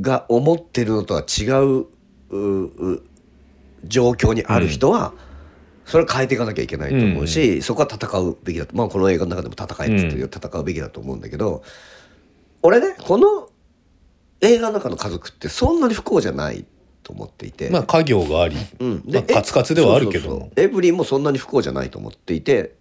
[0.00, 1.86] が思ってるのとは違う
[2.30, 3.02] うう
[3.84, 5.12] 状況にある人は、
[5.84, 8.74] それは変えていかなきゃいけないと思うし、そこは戦うべきだと。
[8.74, 11.62] まあこの映画の中でも戦えって言ってるよ、戦うべきだと思うんだけど
[12.62, 13.45] 俺ねこの
[14.40, 16.66] 映画の中の家族ってそんなに不幸じゃない
[17.02, 17.72] と思っていて、うん。
[17.72, 19.02] まあ家業があり、うん。
[19.06, 20.60] まあカツカツではあるけどそうそうそう。
[20.60, 22.74] エブリンもそんなに不幸じゃないと思っていて、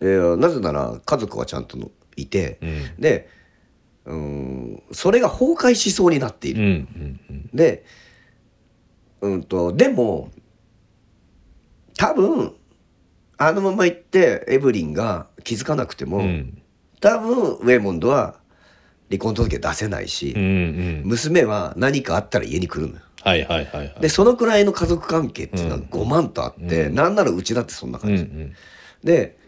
[0.00, 1.78] えーなぜなら家族はちゃんと
[2.16, 3.00] いて、うん。
[3.00, 3.28] で
[4.04, 6.62] うんそれが崩壊しそうになっていうんる。
[6.62, 7.50] うんうん。
[7.54, 7.84] で、
[9.22, 10.30] うんと、でも、
[11.96, 12.54] 多分、
[13.38, 16.62] あのまま行ってエブリンが気づかなくても、うん。
[17.00, 18.40] 多分ウェイモンドは
[19.14, 21.02] 離婚届出せないし、うんうん。
[21.04, 23.04] 娘は何かあったら家に来るのよ。
[23.22, 23.96] はいはいはいはい。
[24.00, 28.22] で、そのくらいの家族関係っていうのは5万とあって、なんならうちだってそんなうんう感じ。
[28.24, 28.52] ん。
[29.02, 29.38] で、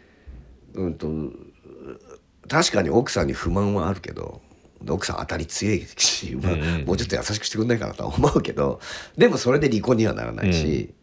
[0.75, 1.09] うんと、
[2.49, 4.41] 確かに奥さんに不満はあるけど、
[4.89, 6.63] 奥さん当たり強いし、まあうん。
[6.63, 8.81] うんもうちょっと優しくしてくんないかなとは思うけど、
[9.19, 10.95] でもそれで離婚にはならないし、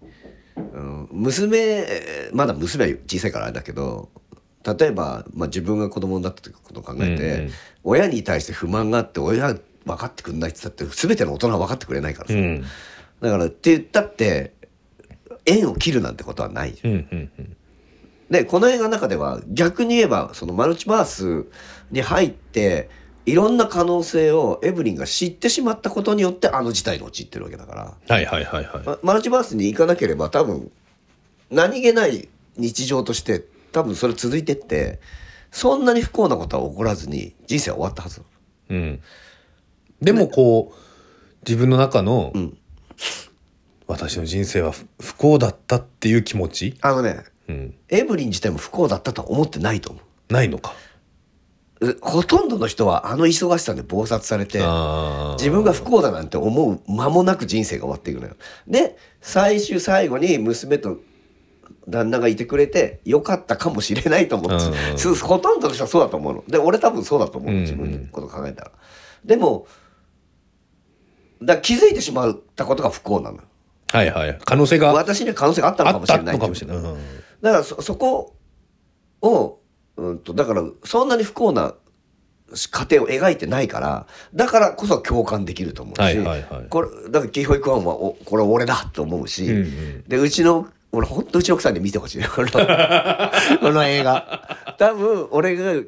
[0.56, 1.08] うん。
[1.12, 1.86] 娘、
[2.34, 4.10] まだ娘は小さいからあれだけど、
[4.66, 7.52] 例えば、まあ、自分が子供になった時ことを考えて、うんうん
[7.84, 12.64] 親に対して不満があって親が分かってくんないって言ったって全ての大人は分かってくれないからさ、うん。
[13.22, 14.54] だからって言ったって
[15.46, 17.58] 縁を切るなんてことはないうんうんうん。
[18.30, 21.46] でこの映画の中では逆に言えばそのマルチバース
[21.92, 22.90] に入って
[23.26, 28.86] いろんな可能性をエブリンが知ってしまったことによってあの事態に陥ってるわけだから、はいはいはいはい。
[28.86, 30.72] まマルチバースに行かなければ多分
[31.50, 35.00] 何気ない日常として多分それ続いてって
[35.54, 38.22] そんなに不幸なことは起こらずに人生は終わったはず。
[38.70, 39.00] うん、
[40.02, 40.76] でもこう
[41.48, 42.58] 自分の中の、ん。
[43.86, 50.74] 私の人生は不不幸だったっていう気持ち、あのねうん、エブリン自体も不幸だったとは思ってないと思ないのか？
[51.82, 54.60] ううほとんどの人はあの忙しさで暴殺されて
[55.38, 58.36] 自分が不幸だなんて思う間もなく人生が終わっていくのよ。
[58.68, 61.00] で最終最後に娘と
[61.88, 66.44] 旦那がいてくれてよかったかもしれないと思って、うんほとんどの人はそうだと思うの。
[66.48, 68.72] で俺多分そうだと思う自分のこと考えたら。
[69.26, 69.68] でも
[71.42, 73.38] だ気づいてしまったことが不幸なの。
[73.38, 73.44] よ。
[73.92, 74.40] はいはい。
[74.44, 76.98] 可能性が私には可能性があったのかもしれないのかもしれない、うん
[77.42, 78.38] だからそそこ
[79.22, 79.60] を、
[79.98, 81.76] うんと、だからそんなに不幸な
[82.72, 86.68] 家庭を描いてないからだからこそ共感できると思うし、はいはいはい。
[86.70, 90.04] これだからキーホイクワンはおこれ俺だと思うし、うんうん。
[90.08, 92.24] でうちの俺ほんとうちの奥さんに見てほしい。
[92.24, 92.48] この
[93.60, 94.76] この映画。
[94.78, 95.84] 多分俺が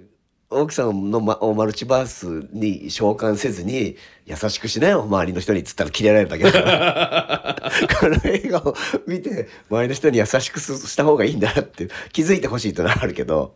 [0.50, 7.72] 奥さんのママルチバースに召喚せずに優しくしないよ周りの人にっつったらキレられるだけだから。
[8.02, 13.54] この映画を見て周りの人に優しくすした方がいいんだなって気づいてほしいってのはあるけど。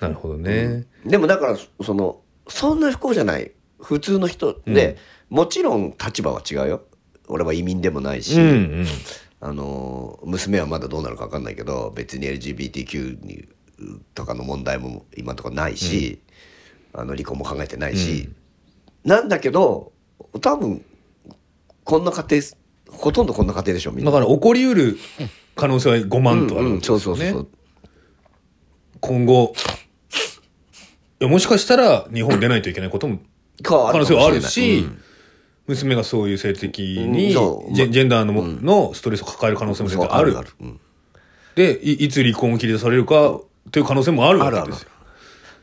[0.00, 3.50] なるほどね、でもだからそのそんな不幸じゃない。
[3.80, 4.96] 普通の人で、
[5.28, 6.82] もちろん立場は違うよ。
[7.26, 8.86] 俺は移民でもないし、うんうん
[9.40, 13.48] あの娘はまだどうなるか分かんないけど別に LGBTQ に
[14.14, 16.20] とかの問題も今のところないし、
[16.92, 18.28] あの離婚も考えてないし、
[19.04, 19.92] なんだけど
[20.40, 20.84] 多分
[21.84, 22.42] こんな家庭
[22.90, 24.10] ほとんどこんな家庭でしょみんな。
[24.10, 24.98] だから起こりうる
[25.54, 27.48] 可能性は5万とあるわけですよね、そうそう
[29.00, 29.54] 今後
[31.20, 33.20] いやもしかしたら日本出ないといけないことも
[33.62, 35.02] 可可能性はあるし、うん
[35.68, 37.74] 娘がそういう性的うんに、そう。
[37.74, 40.48] ジェジェンダーのも、のストレスを抱える可能性も全そう然あるある。
[40.60, 40.80] うん。
[41.54, 44.88] でいいつ離婚を切り出されるかという可能性もあるわけですよ。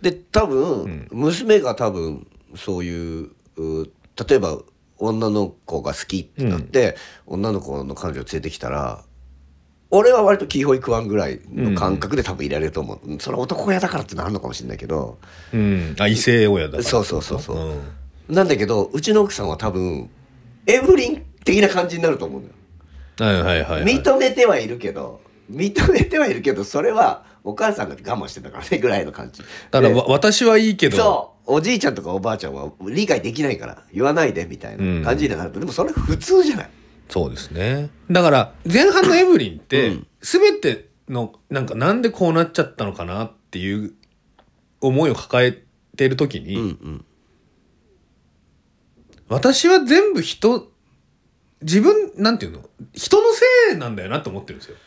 [0.02, 3.90] で多分、娘が多分そういうう
[4.30, 4.60] 例えば
[4.98, 9.04] 女の子が好きってなって、女の子の彼女を連れてきたら
[9.90, 15.18] 俺は割とキーホイクワンぐらいの感覚で多分いられると思う、それは男親だからってのあるのかもしれないけど。
[15.54, 17.82] うん、あ異性親だからそうそうそうそう、うん
[18.30, 20.10] なんだけどうちの奥さんは多分
[20.66, 22.54] エブリン的な感じになると思うのよ。
[23.18, 29.42] はいはいはい、はい、認めてはいるけど認めてはいるけどそれはお母さんが我慢してたからねぐらいの感じ。
[29.42, 30.98] でだからわ私はいいけど。
[30.98, 31.36] そう。
[31.48, 36.70] おじいちゃんとかおばあちゃんは理解できないから言わないでみたいな感じになると、でもそれ普通じゃない。
[37.08, 37.92] そうですね。
[38.10, 40.08] だから前半のエブリンって、うん。
[40.22, 43.94] 全てのなんかなんでこうなっちゃったのかなっていう
[44.82, 45.64] 思いを抱え
[45.96, 47.06] てる時に、うんうん
[49.28, 50.72] 私は全部人
[51.62, 52.62] 自分なんていうの？
[52.94, 54.78] 人のせいなんだよなと思ってるんですよ。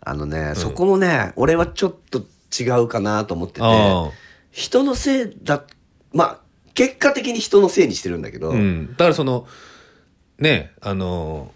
[0.00, 2.24] あのね、そこもね俺はちょっと
[2.56, 4.10] 違うかなと思っててあ
[4.52, 5.64] 人のせいだ
[6.12, 6.40] まあ
[6.74, 9.46] 結果的に人のせいにしてるんだけど、あうん、だからその
[10.38, 11.50] ねあの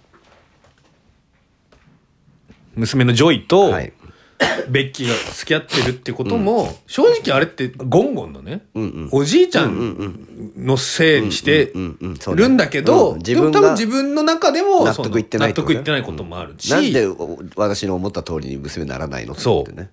[2.74, 3.92] 娘のジョイとはい
[4.70, 8.62] ベッキーが付き合ってるってことも、正直あれってゴンゴンのね、
[9.10, 13.18] おじいちゃうんのせいにしてるんだけど、うん。
[13.18, 19.90] でも多分自分の中でも納得いってない納得いってないこともあるし、なんでお私の思った通りに娘にならないのって思ってね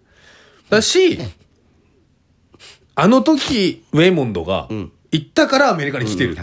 [0.70, 1.20] だし、
[2.96, 4.92] あの時、ウェイモンドがん。
[5.12, 6.38] 行ったからアメリカに来てる。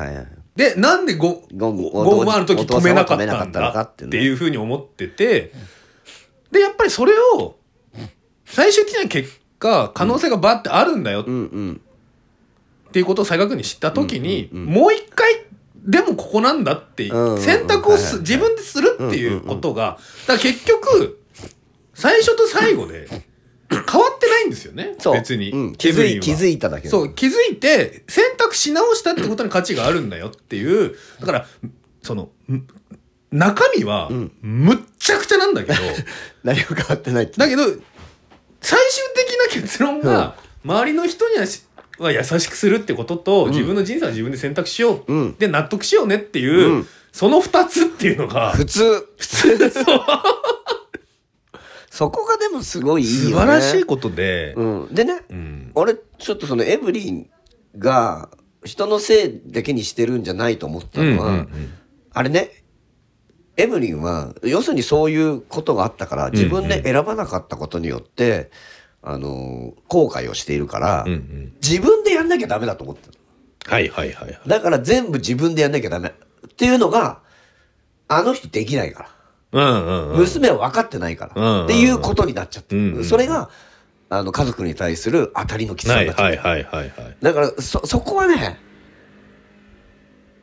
[0.56, 5.52] で、なんでゴゴンゴンマンの時止めなかったんだっていうふうに思ってて、
[6.50, 7.56] で、やっぱりそれを、
[8.46, 11.22] 最終的な結果、可能性がバーってあるんだよ。
[11.22, 11.80] っうんうん。
[12.92, 14.74] ていうことを再確認知った時に、うんうんうん。
[14.74, 15.44] もう一回、
[15.84, 17.40] でもここなんだってうんうんうん。
[17.40, 18.20] 選択をすはいはいはい。
[18.20, 21.20] 自分でするっていうことが、だから結局、
[21.94, 23.08] 最初と最後で
[23.70, 24.94] 変わってないんですよね。
[24.98, 25.14] そう。
[25.14, 25.50] 別に。
[25.50, 25.74] うん。
[25.74, 31.46] 気づい気づいただけそう、気づいて選択し直したってことに価値があるんだよっていう、だから、
[32.02, 32.66] その、ん
[33.32, 35.78] 中身はん、むっちゃくちゃなんだけど、
[36.44, 37.34] 何も変わってないって。
[37.36, 37.62] だけど、
[38.64, 41.64] 最終的な結論が、周りの人にはし
[41.98, 45.36] は優しくするってことと、自分の人生は自分で選択しよう、うん。
[45.38, 46.86] で納得しようねっていう、うん。
[47.12, 49.06] その二つっていうのが、普通。
[49.18, 49.70] 普通。
[49.70, 50.00] そう。
[51.90, 53.30] そこがでもすごいいいよね。
[53.32, 55.70] 素晴らしいことで、うん、でね、うん。
[55.74, 57.30] 俺ちょっとそのエブリン
[57.78, 58.30] が
[58.64, 61.72] 人のせいだけにしてるんじゃないと思ったのは、うんうんうん。
[62.14, 62.63] あれね
[63.56, 68.50] エブリンは要するにそういうことがあったから自分で選ばなかったことによって、
[69.06, 71.52] あの後悔をしているから、うんうん。
[71.62, 73.18] 自分でやんなきゃダメだと思ってる
[73.66, 74.40] はいはいはいはい。
[74.46, 76.08] だから全部自分でやんなきゃダメ。
[76.08, 77.20] っていうのが
[78.08, 79.08] あの人できないか
[79.52, 79.60] ら。
[79.60, 80.18] うんうんうん。
[80.18, 82.74] 娘は分かってないから、うんっていうことになっちゃって。
[82.74, 83.04] る、うんうん。
[83.04, 83.50] それが
[84.08, 87.16] あの家族に対する当たりのきつさはいになっちゃう、はいはいはいはい。
[87.20, 88.58] だからそそこはね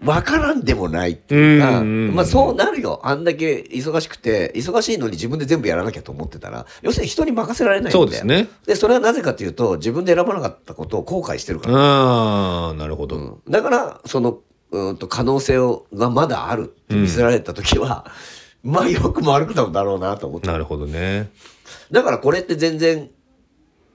[0.02, 3.00] 分からんでもないっていうか、うんうんうんまあそうなるよ。
[3.04, 8.06] あんだけ忙しくて忙しいのに自分で全部やらなきゃと思ってたら要するに人に任せられないんだよ。
[8.06, 8.50] そうですね。
[8.66, 13.16] でそれはなぜかというと自分で選ばなかったことを後悔してるから、ああ、なるほど。
[13.16, 13.42] うん。
[13.48, 14.40] だからその
[14.72, 18.08] うんと可能性をがまだあるって見せられた時は、
[18.64, 20.48] まあよくも悪くなんだろうなと思って。
[20.48, 21.30] なるほどね。
[21.92, 23.10] だからこれって全然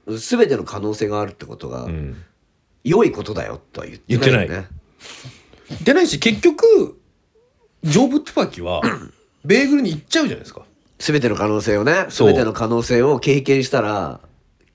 [0.06, 2.16] 全ての可能性があるってことがうん。
[2.84, 4.68] 良いことだよとは言ってないよね。
[5.86, 7.00] でないし、結局、
[7.84, 8.82] ジョーブ・トゥパキは、
[9.46, 10.62] ベーグルに行っちゃうじゃないですか。
[10.98, 14.20] 全ての可能性をねそう全ての可能性を経験したら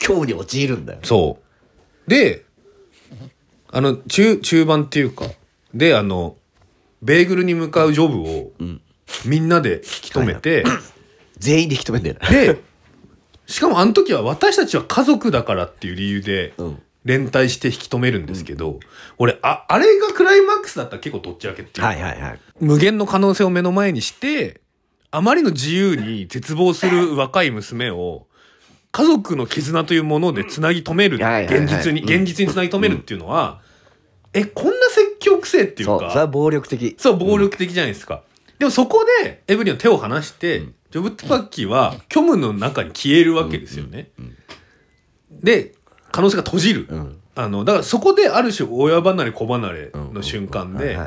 [0.06, 1.00] 今日に陥るんだよ。
[1.04, 1.40] そ
[2.08, 2.10] う。
[2.10, 2.46] で、
[3.72, 5.26] あの、中、中盤っていうか、
[5.74, 6.38] で、あの、
[7.02, 8.52] ベーグルに向かうジョブを、
[9.26, 10.64] みんなで引き止めて、
[11.40, 12.30] 全員で引き止めんだよね。
[12.30, 12.62] で、
[13.48, 18.80] しかもあの時は私たちは家族だからっていう理由でうん、連帯して引き止めるんですけど、
[19.18, 22.40] 俺、あ、あれがクライマックスだったら結構どっち分けっていうかはいはいはい。
[22.60, 24.62] 無限の可能性を目の前にして、
[25.10, 28.28] あまりの自由に絶望する若い娘を、
[28.92, 32.10] 家族の絆というものでつなぎ止める、現実に、うん。
[32.10, 33.62] 現実につなぎ止めるっていうのは、
[34.34, 36.96] え、こんな説教癖っていうそう、それはか、暴力的。
[36.98, 38.24] そう、暴力的じゃないですか。
[38.60, 40.60] でもそこで、エブリンの手を離して、
[40.92, 44.10] ジョブ・トゥパッキーは虚無の中に消えるわけですよね。
[45.32, 45.74] で、
[46.12, 46.82] 可能性が閉じる。
[46.84, 47.18] ん。
[47.36, 50.98] あの、だからそこである種親離れ子離れの瞬間で。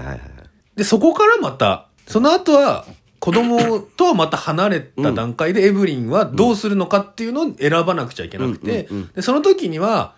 [0.76, 2.86] で、そこからまた、その後は、
[3.20, 10.14] 子供とはまた離れた段階でエブリンはどうするのかっていうのを選ばなくちゃいけなくてで、その時には、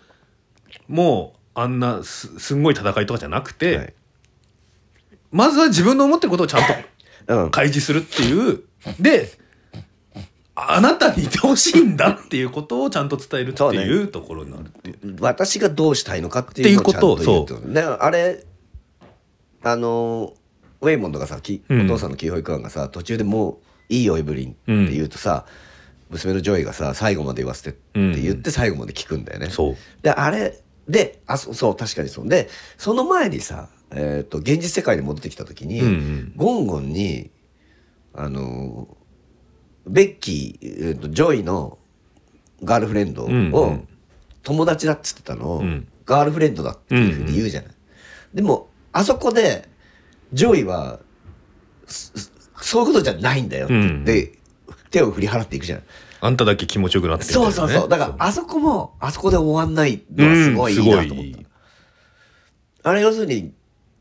[0.89, 3.93] もう、あんなす、すんごい戦いとかじゃなくて、はい。
[5.31, 6.61] まずは自分の思ってることをちゃん
[7.27, 7.51] とうん。
[7.51, 8.61] 開示するっていう、
[8.99, 9.31] で、
[10.59, 13.83] あなたにいてほしいんだっていうことをちゃんと伝えるってそうね。
[13.83, 15.15] いうところになるっていう。
[15.19, 17.81] 私がどうしたいのかっていうのをちゃんと言うとね。
[17.81, 18.43] あれ
[19.61, 20.33] あの
[20.81, 21.85] ウェイモンドがさきうん。
[21.85, 25.45] お父さんのキー・ホイ・クァンがさ途中でもういいよエブリンって言うとさ、
[26.09, 29.51] 娘のジョイがさ最後まで言わせてって言って最後まで聞くんだよね。
[29.51, 29.75] そう。
[30.01, 32.27] であれであそそう確かにそう。
[32.27, 36.33] でその前にさ、えー、と現実世界に戻ってきた時に、うんうん。
[36.35, 37.29] ゴンゴンに
[38.15, 38.87] あの
[39.87, 41.77] ベッキー、えーとジョイの
[42.63, 43.79] ガールフレンドを、
[44.43, 47.71] 友達だっつってたのを、んガールフレンドだっていうふうに言うじゃない。
[48.33, 49.67] でもあそこで
[50.33, 50.99] ジョイは
[51.87, 54.33] そういうことじゃないんだよって言って、
[54.89, 55.85] 手を振り払っていくじゃない。
[56.19, 57.89] あんただけ気持ちよくなってるねそうそうそう。
[57.89, 61.25] だから、あそこも、あそこで終わんないのはすごいいいなと思っ
[62.83, 62.89] た。
[62.89, 63.53] あれ要するに、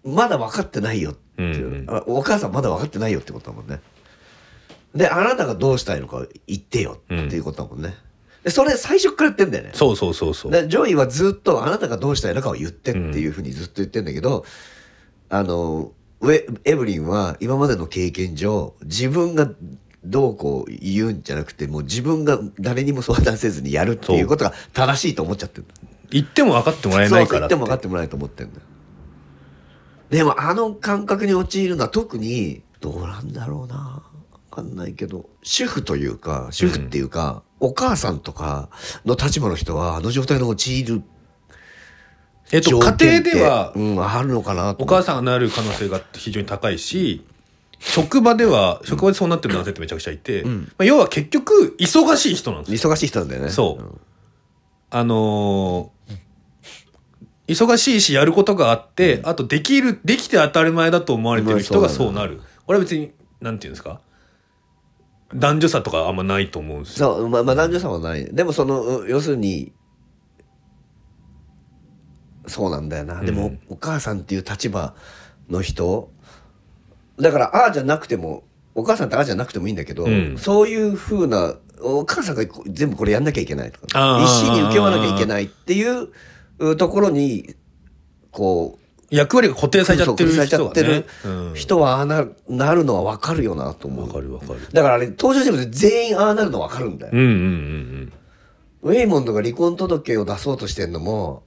[0.05, 3.81] まだ分かってないよっていう、うんお母さんまだ分かってないよってことだもんね。
[4.97, 7.95] で、あなたがどうしたいのか言ってよっていうことだもんね。
[8.43, 9.71] で、それ最初からやってんだよね。
[9.75, 10.53] そうそうそうそう。
[10.53, 14.45] でジョイはずっとあなたがどうしたいのかを言ってっていうふうにずっと言ってんだけど、
[15.29, 19.51] あのウェエブリンは今までの経験上自分が
[20.05, 25.67] どうこう言うんじゃなくてもう自分が誰にも相談せずにやるっていうことが正しいと思っちゃってる
[26.11, 28.63] 言っても分かってもらえないからそう言っても分かってもらえないと思ってんだよ
[30.11, 34.06] でもあの感覚に陥るのは特にどうなんだろうな分
[34.57, 38.69] かんないけど主婦というか主婦っていうか、お母さんとか
[39.05, 41.03] の立場の人はあの状態に陥る。
[42.53, 47.25] えっと、家庭では、うん、あるのかなとお母さんがなる可能性が非常に高いし、
[47.81, 52.93] 職場では、職場でそうなってる男性ってめちゃくちゃいて、まあ、要は結局、忙しい人なんですよ。
[52.93, 53.51] 忙しい人なんだよね。
[53.51, 53.99] そう。
[54.91, 56.17] あのー
[57.49, 62.41] 忙しいし、やることがあって、あと、できる、できて当たり前だと思われてる人がそうなる。
[62.67, 64.01] これは別に、なんていうんですか？
[65.35, 67.17] 男女差とかあんまないと思うんですよ。
[67.17, 68.25] そうまあまあ男女差はない。
[68.35, 69.73] でもそのう要するに
[72.47, 74.95] そうなんだよな、でもうんお母さんっていう立場
[75.49, 76.11] の人
[77.19, 80.39] だからああじゃなくてもお母さんってああじゃなくてもいいんだけど、うん。
[80.39, 86.09] そういうふうなお母さんが全部これやんなきゃいけないとか一心に請け負わなきゃいけないっていう
[86.59, 87.55] うところに
[88.31, 91.07] こう役割が固定されちゃってる人がねってる。
[91.25, 94.61] うん人はああななるのは分かるよなと思うわかるわかる。
[94.73, 98.13] だからあれ登場人物全員ああなるの分かるんだよ、うんうんうん
[98.83, 101.43] ウェイモンドが離婚届を出そうとしてんのも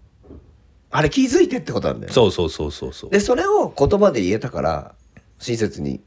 [0.92, 2.10] あれ気づいてってことなんだうん。
[2.10, 3.10] よそうそうそうそうそう。
[3.12, 4.94] でそれを言葉で言えたから
[5.38, 6.02] 親切に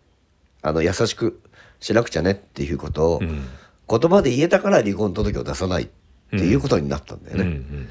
[0.62, 1.40] あの優しく
[1.80, 3.44] しなくちゃねっていうことを、うん
[3.90, 5.88] 言葉で言えたから離婚届を出さないっ
[6.30, 7.88] ていうことになったんだよね、うんうん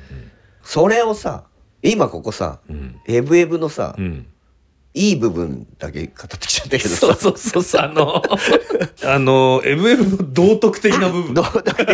[0.64, 1.44] それをさ
[1.84, 2.96] 今ここさ、ん。
[3.08, 3.96] エブエブのさ。
[4.94, 8.22] いい部分だけ語ってきちゃったけどそうそうそうそう、あの、
[9.06, 11.34] あの、MF の道徳的な部分。
[11.34, 11.86] どうだって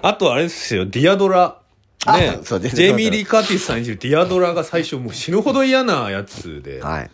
[0.00, 1.60] あとあれですよ、ディアドラ。
[2.06, 2.38] ね。
[2.40, 7.10] あ、そうジェイミー・リー・カーティスさん演じるディアドラが最初もう死ぬほど嫌なやつではい、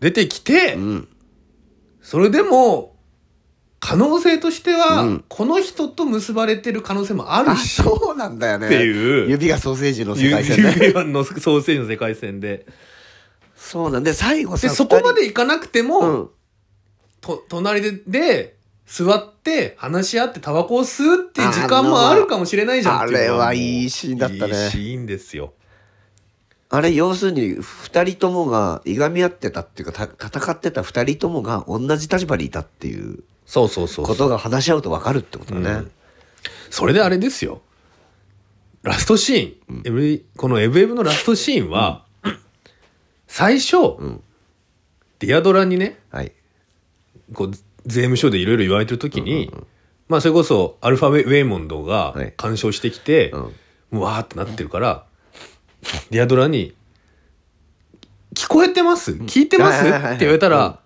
[0.00, 1.08] 出てきて、うん、
[2.00, 2.94] それでも
[3.80, 5.24] 可能性としては、うん。
[5.28, 8.66] この人と結ばれてる可能性もあるあし、そうなんだよね。
[8.66, 9.30] っていう。
[9.30, 10.74] 指がソーセージの世ゆ界線ね。
[10.80, 12.66] 指輪のソーセージの世界線で。
[13.56, 16.06] そうなんで最後さで、そこま二でいかなくても、人。
[16.06, 16.28] うん。
[17.20, 18.56] と隣でで
[18.86, 24.64] 座って話し合ってタバコを吸うっていう時間もあるかもしれないじゃんっていうのあれはいいシーンだったね。
[24.64, 25.52] いいシーンですよ。
[26.70, 35.90] あれ要するに二人ともがいがみ合ってたっていうかた戦ってた二人ともが同じ立場にいたっていうそうそうそうことが話し合うと分かるってことだね、うん。
[36.68, 37.62] それであれですよ。
[38.82, 42.04] ラストシーン、エブリこのエブエブのラストシーンは、
[43.26, 44.22] 最初、ん。
[45.18, 46.32] ディアドラにね、はい。
[47.32, 47.50] こう
[47.86, 49.50] 税務署でいろいろ言われてる時に、
[50.08, 52.34] まあそれこそアルファウェイモンドがはい。
[52.36, 53.40] 干渉してきて、うん。
[53.40, 53.52] も
[53.92, 55.06] うわーってなってるから、
[56.10, 56.74] ディアドラに、
[58.34, 59.12] 聞こえてます？
[59.12, 59.80] 聞いてます？
[59.80, 60.52] って言われたうん。
[60.52, 60.80] ら、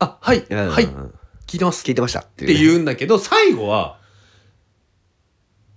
[0.00, 0.68] あ、はい、うん。
[0.68, 0.84] はい。
[0.84, 1.14] うん、
[1.46, 1.84] 聞いてます。
[1.84, 2.20] 聞いてました。
[2.20, 3.98] って言うんだけど、最後は、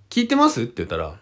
[0.09, 0.63] 聞いてます？
[0.63, 1.19] って言ったら、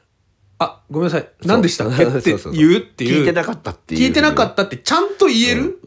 [0.60, 1.30] あ、ごめんなさい。
[1.46, 2.04] 何でしたっけ？
[2.06, 3.20] って言うっていう。
[3.20, 5.80] 聞いてなかったって聞いてなかったってちゃんと言える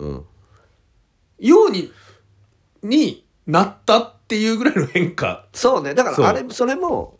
[1.38, 1.92] ように、
[2.82, 5.46] になったっていうぐらいの変化。
[5.52, 5.94] そうね。
[5.94, 7.16] だからあれそれも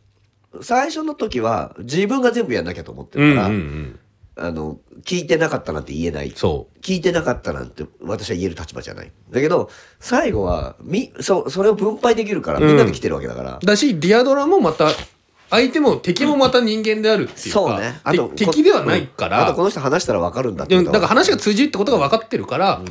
[0.62, 3.98] 最初の時は自分が全部やんなきゃと思ってるから、ん。
[4.36, 6.32] あの聞いてなかったなんて言えない。
[6.34, 9.12] そ聞いてなかったなんて私は言える立場じゃない。
[9.30, 9.70] だけど
[10.00, 12.66] 最後はみそそれを分配できるからうん。
[12.66, 13.66] みんなで来てるわけだから、う。
[13.66, 14.90] だし、ディアドラもまた、
[15.50, 18.00] 相手も敵もまた人間であるっていうか、そうね。
[18.02, 19.34] あとて敵ではないかうん。
[19.34, 22.82] あとこら、の人話したら分かるんだってだから話が通じるってことが分かってるから、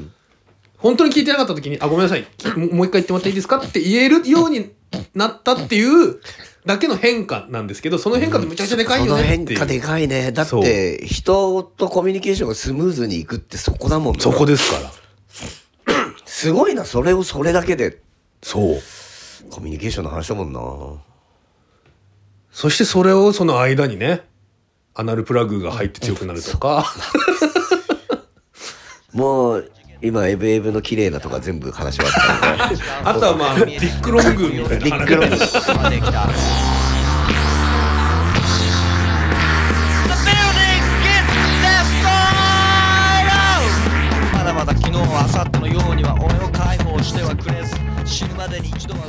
[0.77, 2.25] 本当に聞いてなかった時に、あ、ごめんなさい、
[2.57, 4.71] もう一回言ってもらっていいですかって言えるように
[5.15, 6.19] なったっていう
[6.65, 9.47] だけの変化なんですけど、その変化ってむちゃくちゃでかいよねっていう。
[9.47, 10.31] 変化でかいね。
[10.31, 16.05] だって人とコミュニケーションがスムーズにいくってそこだもんねそこですから。
[16.25, 18.01] すごいなそれをそれだけで。
[18.41, 18.81] そう。
[19.49, 20.61] コミュニケーションの話だもんな。
[22.51, 24.21] そしてそれをその間にね、
[24.93, 26.85] アナルプラグが入って強くなるとか、
[29.11, 29.71] もう
[30.03, 32.13] 今エブエブの綺麗なとか全部話終わっ
[32.57, 35.29] たんであとはまあ、ビッグロングみたいなビッグロン!
[44.33, 47.75] まだまだ昨日明後日のようには俺を解放してはくれず
[48.05, 49.07] 死ぬまでに一度は